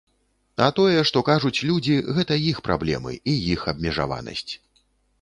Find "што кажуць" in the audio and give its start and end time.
1.09-1.63